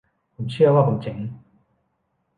[0.35, 1.19] ผมเชื่อว่าผมเจ๋ง